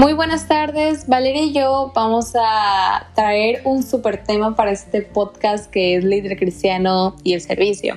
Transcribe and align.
Muy 0.00 0.14
buenas 0.14 0.48
tardes, 0.48 1.06
Valeria 1.08 1.42
y 1.42 1.52
yo 1.52 1.92
vamos 1.94 2.32
a 2.34 3.10
traer 3.14 3.60
un 3.64 3.82
super 3.82 4.24
tema 4.24 4.56
para 4.56 4.70
este 4.70 5.02
podcast 5.02 5.70
que 5.70 5.94
es 5.94 6.04
líder 6.04 6.38
cristiano 6.38 7.16
y 7.22 7.34
el 7.34 7.42
servicio. 7.42 7.96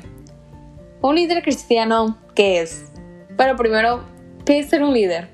Un 1.01 1.15
líder 1.15 1.41
cristiano, 1.43 2.17
¿qué 2.35 2.59
es? 2.59 2.91
Pero 3.37 3.55
primero, 3.55 4.03
¿qué 4.43 4.59
es 4.59 4.69
ser 4.69 4.83
un 4.83 4.93
líder? 4.93 5.29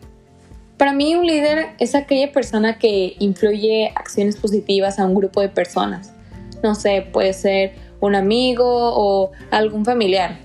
Para 0.78 0.94
mí 0.94 1.16
un 1.16 1.26
líder 1.26 1.70
es 1.80 1.96
aquella 1.96 2.32
persona 2.32 2.78
que 2.78 3.16
influye 3.18 3.92
acciones 3.96 4.38
positivas 4.38 5.00
a 5.00 5.06
un 5.06 5.16
grupo 5.16 5.42
de 5.42 5.50
personas. 5.50 6.14
No 6.62 6.76
sé, 6.76 7.02
puede 7.02 7.34
ser 7.34 7.74
un 8.00 8.14
amigo 8.14 8.64
o 8.68 9.32
algún 9.50 9.86
familiar. 9.86 10.38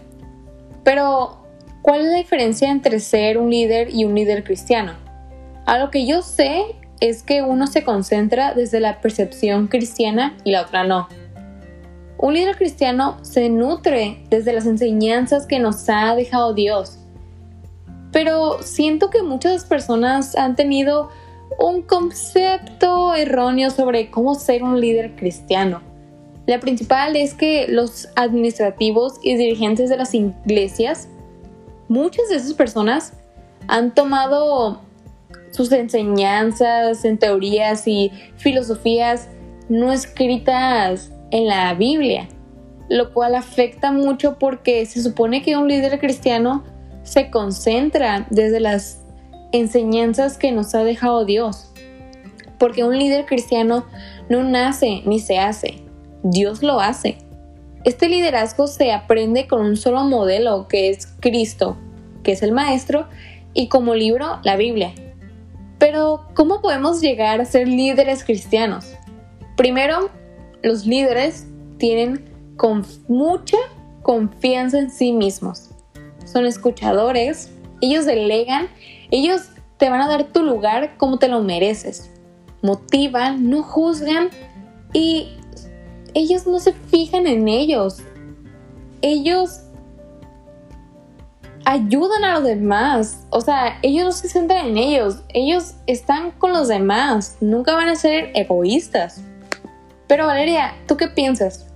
Pero, 0.85 1.37
¿cuál 1.83 2.01
es 2.01 2.07
la 2.07 2.17
diferencia 2.17 2.71
entre 2.71 2.99
ser 3.01 3.37
un 3.37 3.51
líder 3.51 3.95
y 3.95 4.07
un 4.07 4.15
líder 4.15 4.43
cristiano? 4.43 5.04
A 5.67 5.79
lo 5.79 5.91
que 5.91 6.07
yo 6.07 6.23
sé 6.23 6.77
es 7.01 7.23
que 7.23 7.43
uno 7.43 7.67
se 7.67 7.85
concentra 7.85 8.55
desde 8.55 8.81
la 8.81 9.01
percepción 9.01 9.67
cristiana 9.69 10.37
y 10.45 10.53
la 10.53 10.63
otra 10.63 10.85
no. 10.85 11.09
Un 12.19 12.35
líder 12.35 12.57
cristiano 12.57 13.19
se 13.23 13.49
nutre 13.49 14.25
desde 14.31 14.53
las 14.53 14.67
enseñanzas 14.67 15.47
que 15.47 15.59
nos 15.59 15.89
ha 15.89 16.15
dejado 16.15 16.55
Dios. 16.55 16.99
Pero 18.13 18.63
siento 18.63 19.11
que 19.11 19.23
muchas 19.23 19.65
personas 19.65 20.37
han 20.37 20.55
tenido 20.55 21.11
un 21.59 21.83
concepto 21.83 23.15
erróneo 23.15 23.71
sobre 23.71 24.11
cómo 24.11 24.35
ser 24.35 24.63
un 24.63 24.81
líder 24.81 25.17
cristiano. 25.17 25.83
La 26.47 26.61
principal 26.61 27.17
es 27.17 27.35
que 27.35 27.67
los 27.69 28.09
administrativos 28.17 29.15
y 29.23 29.35
dirigentes 29.37 29.89
de 29.89 29.97
las 29.97 30.15
iglesias, 30.15 31.09
muchas 31.89 32.29
de 32.29 32.37
esas 32.37 32.53
personas 32.53 33.15
han 33.67 33.95
tomado 33.95 34.81
sus 35.55 35.71
enseñanzas 35.71 37.05
en 37.05 37.17
teorías 37.17 37.87
y 37.87 38.11
filosofías 38.37 39.29
no 39.69 39.93
escritas 39.93 41.13
en 41.31 41.47
la 41.47 41.73
Biblia, 41.75 42.29
lo 42.89 43.15
cual 43.15 43.37
afecta 43.37 43.93
mucho 43.93 44.37
porque 44.37 44.85
se 44.85 45.01
supone 45.01 45.43
que 45.43 45.57
un 45.57 45.69
líder 45.69 46.01
cristiano 46.01 46.65
se 47.05 47.31
concentra 47.31 48.27
desde 48.31 48.59
las 48.59 49.05
enseñanzas 49.53 50.39
que 50.39 50.51
nos 50.51 50.75
ha 50.75 50.83
dejado 50.83 51.25
Dios. 51.25 51.71
Porque 52.59 52.83
un 52.83 52.99
líder 52.99 53.25
cristiano 53.25 53.87
no 54.29 54.43
nace 54.43 55.03
ni 55.07 55.21
se 55.21 55.39
hace, 55.39 55.85
Dios 56.25 56.65
lo 56.65 56.81
hace. 56.81 57.19
Este 57.85 58.09
liderazgo 58.09 58.67
se 58.67 58.91
aprende 58.91 59.47
con 59.47 59.61
un 59.61 59.77
solo 59.77 60.03
modelo 60.03 60.67
que 60.67 60.91
es 60.91 61.07
Cristo, 61.21 61.77
que 62.25 62.33
es 62.33 62.43
el 62.43 62.51
Maestro, 62.51 63.07
y 63.53 63.69
como 63.69 63.95
libro 63.95 64.41
la 64.43 64.57
Biblia. 64.57 64.93
Pero, 65.85 66.25
¿cómo 66.33 66.63
podemos 66.63 67.03
llegar 67.03 67.43
a 67.43 67.45
ser 67.45 67.69
líderes 67.69 68.25
cristianos? 68.25 68.87
Primero, 69.55 70.09
los 70.63 70.87
líderes 70.87 71.47
tienen 71.77 72.25
con 72.57 72.87
mucha 73.07 73.59
confianza 74.01 74.79
en 74.79 74.89
sí 74.91 75.13
mismos. 75.13 75.73
Son 76.25 76.47
escuchadores, 76.47 77.51
ellos 77.83 78.07
delegan, 78.07 78.69
ellos 79.11 79.51
te 79.77 79.91
van 79.91 80.01
a 80.01 80.09
dar 80.09 80.33
tu 80.33 80.43
lugar 80.43 80.97
como 80.97 81.19
te 81.19 81.29
lo 81.29 81.43
mereces. 81.43 82.11
Motivan, 82.63 83.51
no 83.51 83.63
juzgan 83.63 84.31
y 84.95 85.37
ellos 86.15 86.47
no 86.47 86.61
se 86.61 86.73
fijan 86.73 87.27
en 87.27 87.47
ellos. 87.47 87.99
Ellos 89.03 89.64
ayudan 91.65 92.25
a 92.25 92.35
los 92.35 92.45
demás. 92.45 93.27
O 93.31 93.41
sea, 93.41 93.79
ellos 93.83 94.05
no 94.05 94.13
se 94.13 94.29
centran 94.29 94.67
en 94.67 94.79
ellos. 94.79 95.23
Ellos 95.29 95.75
están 95.87 96.33
con 96.33 96.53
los 96.53 96.69
demás. 96.69 97.37
Nunca 97.41 97.75
van 97.75 97.89
a 97.89 97.97
ser 97.97 98.31
egoístas. 98.35 99.23
Pero 100.07 100.27
Valeria, 100.27 100.75
¿tú 100.87 100.97
qué 100.97 101.09
piensas? 101.09 101.67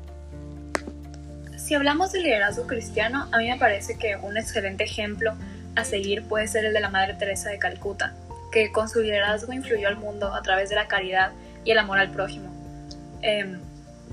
Si 1.56 1.74
hablamos 1.74 2.12
de 2.12 2.20
liderazgo 2.20 2.66
cristiano, 2.66 3.28
a 3.32 3.38
mí 3.38 3.48
me 3.48 3.58
parece 3.58 3.98
que 3.98 4.16
un 4.16 4.36
excelente 4.36 4.84
ejemplo 4.84 5.34
a 5.76 5.84
seguir 5.84 6.24
puede 6.24 6.48
ser 6.48 6.64
el 6.64 6.72
de 6.72 6.80
la 6.80 6.90
Madre 6.90 7.14
Teresa 7.14 7.50
de 7.50 7.58
Calcuta, 7.58 8.14
que 8.52 8.72
con 8.72 8.88
su 8.88 9.00
liderazgo 9.00 9.52
influyó 9.52 9.88
al 9.88 9.96
mundo 9.96 10.34
a 10.34 10.42
través 10.42 10.70
de 10.70 10.76
la 10.76 10.88
caridad 10.88 11.32
y 11.64 11.70
el 11.70 11.78
amor 11.78 11.98
al 11.98 12.10
prójimo. 12.10 12.50
Em, 13.22 13.60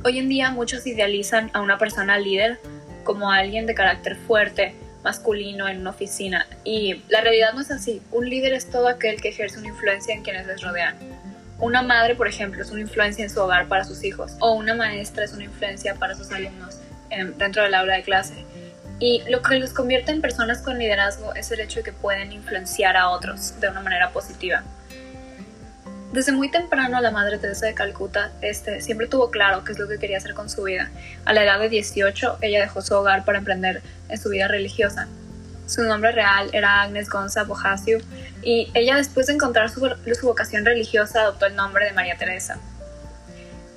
hoy 0.03 0.19
en 0.19 0.29
día 0.29 0.51
muchos 0.51 0.85
idealizan 0.85 1.49
a 1.53 1.61
una 1.61 1.77
persona 1.77 2.17
líder 2.17 2.59
como 3.03 3.31
alguien 3.31 3.65
de 3.65 3.75
carácter 3.75 4.15
fuerte, 4.15 4.75
masculino 5.05 5.67
en 5.69 5.81
una 5.81 5.91
oficina. 5.91 6.47
Y 6.63 7.03
la 7.09 7.21
realidad 7.21 7.53
no 7.53 7.61
es 7.61 7.69
así. 7.69 8.01
Un 8.11 8.27
líder 8.27 8.53
es 8.53 8.69
todo 8.69 8.87
aquel 8.87 9.21
que 9.21 9.29
ejerce 9.29 9.59
una 9.59 9.67
influencia 9.67 10.15
en 10.15 10.23
quienes 10.23 10.47
les 10.47 10.61
rodean. 10.61 10.97
Una 11.59 11.83
madre, 11.83 12.15
por 12.15 12.27
ejemplo, 12.27 12.61
es 12.61 12.71
una 12.71 12.81
influencia 12.81 13.23
en 13.23 13.29
su 13.29 13.39
hogar 13.39 13.67
para 13.67 13.85
sus 13.85 14.03
hijos. 14.03 14.33
O 14.39 14.53
una 14.53 14.73
maestra 14.73 15.23
es 15.23 15.31
una 15.33 15.43
influencia 15.43 15.93
para 15.95 16.15
sus 16.15 16.31
alumnos 16.31 16.79
em, 17.11 17.37
dentro 17.37 17.61
del 17.61 17.75
aula 17.75 17.95
de 17.95 18.03
clase. 18.03 18.33
Y 18.99 19.21
lo 19.29 19.43
que 19.43 19.59
los 19.59 19.73
convierte 19.73 20.11
en 20.11 20.21
personas 20.21 20.63
con 20.63 20.79
liderazgo 20.79 21.35
es 21.35 21.51
el 21.51 21.59
hecho 21.59 21.79
de 21.79 21.83
que 21.83 21.93
pueden 21.93 22.31
influenciar 22.31 22.97
a 22.97 23.09
otros 23.09 23.59
de 23.59 23.69
una 23.69 23.81
manera 23.81 24.09
positiva. 24.09 24.63
Desde 26.15 26.31
muy 26.31 26.49
temprano 26.49 27.01
la 27.01 27.11
Madre 27.11 27.37
Teresa 27.39 27.65
de 27.65 27.73
Calcuta 27.73 28.31
este, 28.41 28.79
siempre 28.79 29.05
tuvo 29.05 29.29
claro 29.31 29.65
qué 29.65 29.73
es 29.73 29.79
lo 29.79 29.85
que 29.85 29.99
quería 29.99 30.15
hacer 30.15 30.33
con 30.33 30.49
su 30.49 30.63
vida. 30.63 30.89
A 31.25 31.33
la 31.33 31.43
edad 31.43 31.59
de 31.59 31.67
18 31.67 32.37
ella 32.39 32.61
dejó 32.61 32.81
su 32.81 32.95
hogar 32.95 33.25
para 33.25 33.37
emprender 33.37 33.81
en 34.07 34.17
su 34.17 34.29
vida 34.29 34.47
religiosa. 34.47 35.09
Su 35.67 35.83
nombre 35.83 36.13
real 36.13 36.49
era 36.53 36.83
Agnes 36.83 37.09
Gonza 37.09 37.43
Bojasiu 37.43 37.99
y 38.41 38.71
ella 38.73 38.95
después 38.95 39.27
de 39.27 39.33
encontrar 39.33 39.69
su, 39.69 39.81
su, 39.81 40.25
vocación 40.25 40.63
religiosa 40.63 41.19
adoptó 41.19 41.47
el 41.47 41.55
nombre 41.57 41.83
de 41.83 41.91
María 41.91 42.15
Teresa. 42.15 42.59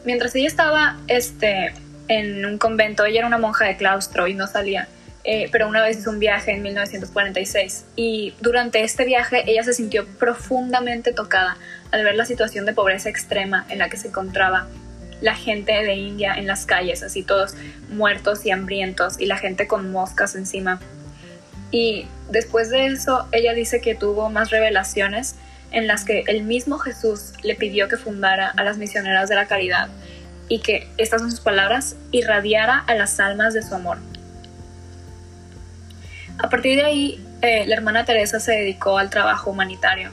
Mientras 0.05 0.33
ella 0.37 0.47
estaba 0.47 0.97
este, 1.09 1.75
en 2.07 2.47
un 2.47 2.57
convento, 2.57 3.05
ella 3.05 3.19
era 3.19 3.27
una 3.27 3.39
monja 3.39 3.65
de 3.65 3.77
claustro 3.77 4.29
y 4.29 4.35
no 4.35 4.47
salía 4.47 4.87
eh, 5.31 5.51
pero 5.53 5.69
una 5.69 5.83
vez 5.83 5.99
hizo 5.99 6.09
un 6.09 6.21
viaje 6.21 6.53
en 6.53 6.63
1946 6.63 7.85
y 7.97 8.33
durante 8.41 8.83
este 8.83 9.05
viaje 9.05 9.45
ella 9.47 9.63
se 9.63 9.75
sintió 9.75 10.07
profundamente 10.07 11.13
tocada 11.13 11.59
al 11.93 12.03
ver 12.03 12.15
la 12.15 12.25
situación 12.25 12.65
de 12.65 12.73
pobreza 12.73 13.11
extrema 13.11 13.67
en 13.69 13.79
la 13.79 13.91
que 13.91 13.99
se 13.99 14.09
encontraba 14.09 14.69
la 15.21 15.35
gente 15.35 15.73
de 15.73 15.97
India 15.97 16.33
en 16.33 16.47
las 16.47 16.65
calles, 16.65 17.03
así 17.03 17.23
todos 17.23 17.57
muertos 17.91 18.47
y 18.47 18.53
hambrientos 18.53 19.21
y 19.21 19.27
la 19.27 19.37
gente 19.37 19.67
con 19.67 19.93
moscas 19.93 20.35
encima. 20.35 20.81
Y 21.71 22.07
después 22.31 22.71
de 22.71 22.87
eso 22.87 23.29
ella 23.31 23.53
dice 23.53 23.83
que 23.83 23.95
tuvo 23.95 24.31
más 24.31 24.49
revelaciones 24.49 25.35
en 25.73 25.87
las 25.87 26.07
que 26.07 26.25
el 26.27 26.45
mismo 26.45 26.79
Jesús 26.79 27.35
le 27.43 27.55
pidió 27.55 27.89
que 27.89 27.99
fundara 27.99 28.49
a 28.57 28.65
las 28.65 28.79
misioneras 28.79 29.29
de 29.29 29.35
la 29.35 29.47
caridad 29.47 29.91
y 30.49 30.61
que, 30.61 30.89
estas 30.97 31.21
son 31.21 31.31
sus 31.31 31.41
palabras, 31.41 31.97
irradiara 32.13 32.79
a 32.79 32.95
las 32.95 33.21
almas 33.21 33.53
de 33.53 33.61
su 33.61 33.75
amor. 33.75 33.99
A 36.39 36.49
partir 36.49 36.77
de 36.77 36.85
ahí, 36.85 37.25
eh, 37.43 37.65
la 37.67 37.75
hermana 37.75 38.05
Teresa 38.05 38.41
se 38.41 38.53
dedicó 38.53 38.99
al 38.99 39.11
trabajo 39.11 39.51
humanitario, 39.51 40.11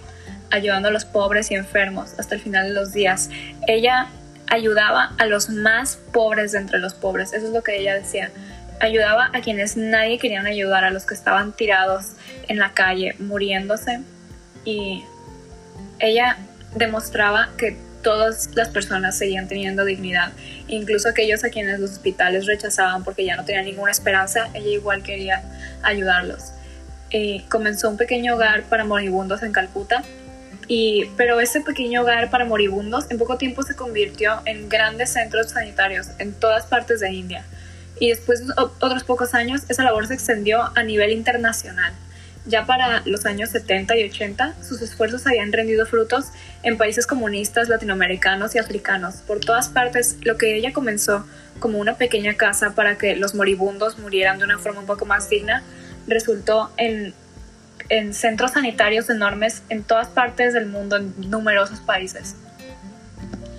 ayudando 0.49 0.89
a 0.89 0.91
los 0.91 1.05
pobres 1.05 1.51
y 1.51 1.55
enfermos 1.55 2.13
hasta 2.17 2.35
el 2.35 2.41
final 2.41 2.67
de 2.69 2.73
los 2.73 2.93
días. 2.93 3.29
Ella 3.67 4.07
ayudaba 4.47 5.13
a 5.17 5.25
los 5.25 5.49
más 5.49 5.97
pobres 6.11 6.51
de 6.51 6.59
entre 6.59 6.79
los 6.79 6.93
pobres, 6.93 7.33
eso 7.33 7.47
es 7.47 7.53
lo 7.53 7.63
que 7.63 7.77
ella 7.77 7.93
decía. 7.93 8.31
Ayudaba 8.79 9.29
a 9.33 9.41
quienes 9.41 9.77
nadie 9.77 10.17
quería 10.17 10.41
ayudar, 10.41 10.83
a 10.83 10.91
los 10.91 11.05
que 11.05 11.13
estaban 11.13 11.53
tirados 11.53 12.13
en 12.47 12.59
la 12.59 12.73
calle, 12.73 13.15
muriéndose. 13.19 14.01
Y 14.65 15.03
ella 15.99 16.37
demostraba 16.75 17.49
que 17.57 17.77
todas 18.05 18.51
las 18.53 18.69
personas 18.69 19.17
seguían 19.17 19.47
teniendo 19.47 19.83
dignidad, 19.83 20.31
incluso 20.67 21.09
aquellos 21.09 21.43
a 21.43 21.49
quienes 21.49 21.79
los 21.79 21.89
hospitales 21.93 22.45
rechazaban 22.45 23.03
porque 23.03 23.25
ya 23.25 23.35
no 23.35 23.43
tenían 23.43 23.65
ninguna 23.65 23.89
esperanza, 23.89 24.47
ella 24.53 24.69
igual 24.69 25.01
quería 25.01 25.41
ayudarlos. 25.81 26.51
Eh, 27.09 27.43
comenzó 27.49 27.89
un 27.89 27.97
pequeño 27.97 28.35
hogar 28.35 28.61
para 28.65 28.85
moribundos 28.85 29.41
en 29.41 29.51
Calcuta, 29.51 30.03
y, 30.67 31.05
pero 31.17 31.39
ese 31.39 31.61
pequeño 31.61 32.03
hogar 32.03 32.29
para 32.29 32.45
moribundos 32.45 33.09
en 33.09 33.17
poco 33.17 33.37
tiempo 33.37 33.63
se 33.63 33.75
convirtió 33.75 34.39
en 34.45 34.69
grandes 34.69 35.13
centros 35.13 35.49
sanitarios 35.49 36.09
en 36.19 36.31
todas 36.33 36.67
partes 36.67 36.99
de 36.99 37.11
India. 37.11 37.43
Y 37.99 38.09
después 38.09 38.45
de 38.45 38.53
otros 38.55 39.03
pocos 39.03 39.33
años, 39.33 39.63
esa 39.67 39.83
labor 39.83 40.05
se 40.05 40.13
extendió 40.13 40.71
a 40.75 40.83
nivel 40.83 41.11
internacional. 41.11 41.91
Ya 42.47 42.65
para 42.65 43.01
los 43.05 43.25
años 43.25 43.49
70 43.49 43.97
y 43.97 44.03
80, 44.03 44.55
sus 44.61 44.81
esfuerzos 44.81 45.25
habían 45.25 45.51
rendido 45.51 45.85
frutos 45.87 46.25
en 46.61 46.77
países 46.77 47.07
comunistas 47.07 47.69
latinoamericanos 47.69 48.53
y 48.53 48.59
africanos. 48.59 49.15
Por 49.15 49.39
todas 49.39 49.69
partes, 49.69 50.17
lo 50.21 50.37
que 50.37 50.55
ella 50.55 50.71
comenzó 50.71 51.25
como 51.59 51.79
una 51.79 51.95
pequeña 51.95 52.35
casa 52.35 52.75
para 52.75 52.97
que 52.97 53.15
los 53.15 53.33
moribundos 53.33 53.97
murieran 53.97 54.37
de 54.37 54.45
una 54.45 54.59
forma 54.59 54.81
un 54.81 54.85
poco 54.85 55.05
más 55.05 55.27
digna, 55.27 55.63
resultó 56.07 56.71
en, 56.77 57.15
en 57.89 58.13
centros 58.13 58.51
sanitarios 58.51 59.09
enormes 59.09 59.63
en 59.69 59.83
todas 59.83 60.07
partes 60.09 60.53
del 60.53 60.67
mundo, 60.67 60.97
en 60.97 61.13
numerosos 61.31 61.79
países. 61.79 62.35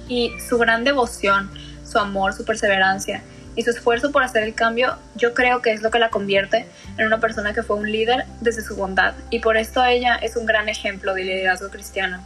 Y 0.08 0.30
su 0.48 0.58
gran 0.58 0.84
devoción, 0.84 1.50
su 1.84 1.98
amor, 1.98 2.34
su 2.34 2.44
perseverancia 2.44 3.22
y 3.56 3.62
su 3.62 3.70
esfuerzo 3.70 4.12
por 4.12 4.22
hacer 4.22 4.42
el 4.42 4.54
cambio, 4.54 4.96
yo 5.16 5.34
creo 5.34 5.62
que 5.62 5.72
es 5.72 5.82
lo 5.82 5.90
que 5.90 5.98
la 5.98 6.10
convierte 6.10 6.66
en 6.98 7.06
una 7.06 7.18
persona 7.18 7.52
que 7.54 7.62
fue 7.62 7.76
un 7.76 7.90
líder 7.90 8.24
desde 8.40 8.62
su 8.62 8.76
bondad 8.76 9.14
y 9.30 9.40
por 9.40 9.56
esto 9.56 9.84
ella 9.84 10.16
es 10.16 10.36
un 10.36 10.46
gran 10.46 10.68
ejemplo 10.68 11.14
de 11.14 11.24
liderazgo 11.24 11.70
cristiano. 11.70 12.22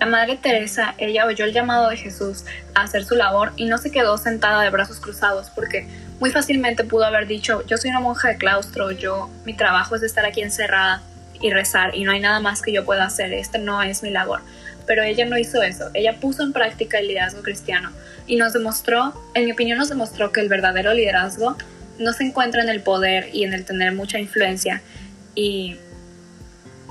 La 0.00 0.06
Madre 0.06 0.36
Teresa, 0.36 0.94
ella 0.98 1.26
oyó 1.26 1.44
el 1.44 1.52
llamado 1.52 1.88
de 1.88 1.96
Jesús 1.96 2.44
a 2.74 2.82
hacer 2.82 3.04
su 3.04 3.14
labor 3.14 3.52
y 3.56 3.66
no 3.66 3.78
se 3.78 3.92
quedó 3.92 4.18
sentada 4.18 4.62
de 4.62 4.70
brazos 4.70 4.98
cruzados 4.98 5.50
porque 5.50 5.86
muy 6.18 6.30
fácilmente 6.30 6.82
pudo 6.82 7.04
haber 7.04 7.26
dicho, 7.26 7.64
yo 7.66 7.76
soy 7.76 7.90
una 7.90 8.00
monja 8.00 8.28
de 8.28 8.36
claustro, 8.36 8.90
yo 8.90 9.30
mi 9.44 9.54
trabajo 9.54 9.94
es 9.94 10.02
estar 10.02 10.24
aquí 10.24 10.40
encerrada 10.40 11.02
y 11.40 11.50
rezar 11.50 11.94
y 11.94 12.04
no 12.04 12.12
hay 12.12 12.20
nada 12.20 12.40
más 12.40 12.62
que 12.62 12.72
yo 12.72 12.84
pueda 12.84 13.04
hacer, 13.04 13.32
esta 13.32 13.58
no 13.58 13.82
es 13.82 14.02
mi 14.02 14.10
labor. 14.10 14.40
Pero 14.86 15.02
ella 15.02 15.24
no 15.26 15.38
hizo 15.38 15.62
eso, 15.62 15.90
ella 15.94 16.18
puso 16.20 16.42
en 16.42 16.52
práctica 16.52 16.98
el 16.98 17.08
liderazgo 17.08 17.42
cristiano 17.42 17.90
y 18.26 18.36
nos 18.36 18.52
demostró, 18.52 19.12
en 19.34 19.44
mi 19.44 19.52
opinión 19.52 19.78
nos 19.78 19.88
demostró 19.88 20.32
que 20.32 20.40
el 20.40 20.48
verdadero 20.48 20.92
liderazgo 20.94 21.56
no 21.98 22.12
se 22.12 22.24
encuentra 22.24 22.62
en 22.62 22.68
el 22.68 22.80
poder 22.80 23.30
y 23.32 23.44
en 23.44 23.52
el 23.52 23.64
tener 23.64 23.92
mucha 23.92 24.18
influencia 24.18 24.82
y 25.34 25.76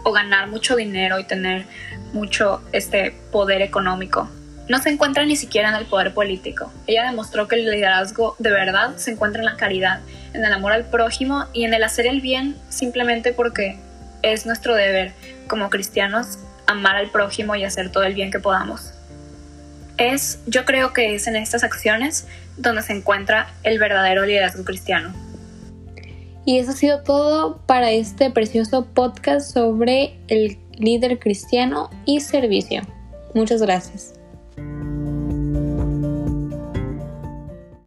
o 0.04 0.12
ganar 0.12 0.48
mucho 0.48 0.76
dinero 0.76 1.20
y 1.20 1.24
tener 1.26 1.66
mucho 2.14 2.62
este 2.72 3.14
poder 3.32 3.62
económico. 3.62 4.30
No 4.68 4.82
se 4.82 4.90
encuentra 4.90 5.26
ni 5.26 5.36
siquiera 5.36 5.70
en 5.70 5.76
el 5.76 5.86
poder 5.86 6.14
político. 6.14 6.72
Ella 6.88 7.04
demostró 7.04 7.48
que 7.48 7.56
el 7.56 7.70
liderazgo 7.70 8.36
de 8.40 8.52
verdad 8.52 8.96
se 8.96 9.12
encuentra 9.12 9.42
en 9.42 9.46
la 9.46 9.58
caridad, 9.58 10.00
en 10.34 10.46
el 10.46 10.54
amor 10.54 10.72
al 10.72 10.86
prójimo 10.86 11.46
y 11.54 11.66
en 11.66 11.74
el 11.74 11.84
hacer 11.84 12.08
el 12.08 12.22
bien 12.22 12.56
simplemente 12.70 13.34
porque 13.34 13.78
es 14.22 14.46
nuestro 14.46 14.76
deber 14.76 15.14
como 15.48 15.70
cristianos 15.70 16.40
amar 16.68 16.96
al 16.96 17.10
prójimo 17.10 17.56
y 17.56 17.64
hacer 17.64 17.92
todo 17.92 18.04
el 18.04 18.14
bien 18.14 18.32
que 18.32 18.40
podamos. 18.40 18.94
Es, 19.98 20.40
yo 20.48 20.66
creo 20.66 20.94
que 20.94 21.16
es 21.16 21.28
en 21.28 21.36
estas 21.36 21.64
acciones 21.64 22.28
donde 22.58 22.82
se 22.82 22.94
encuentra 22.94 23.54
el 23.64 23.80
verdadero 23.80 24.26
liderazgo 24.26 24.64
cristiano. 24.64 25.14
Y 26.46 26.58
eso 26.58 26.72
ha 26.72 26.76
sido 26.76 27.02
todo 27.04 27.58
para 27.68 27.92
este 27.92 28.32
precioso 28.32 28.86
podcast 28.86 29.54
sobre 29.54 30.18
el 30.28 30.58
líder 30.78 31.20
cristiano 31.20 31.90
y 32.06 32.22
servicio. 32.22 32.82
Muchas 33.36 33.62
gracias. 33.62 34.21